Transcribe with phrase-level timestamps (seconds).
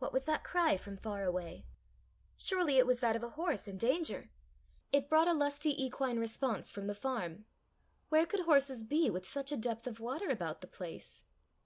[0.00, 1.64] What was that cry from far away?
[2.36, 4.28] Surely it was that of a horse in danger!
[4.92, 7.46] It brought a lusty equine response from the farm.
[8.10, 11.24] Where could horses be with such a depth of water about the place?